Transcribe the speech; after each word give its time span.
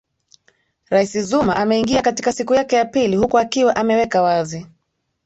rais 0.89 1.19
zuma 1.21 1.55
ameingia 1.55 2.01
katika 2.01 2.31
siku 2.31 2.53
yake 2.53 2.75
ya 2.75 2.85
pili 2.85 3.15
huku 3.15 3.39
akiwa 3.39 3.75
ameweka 3.75 4.21
wazi 4.21 4.67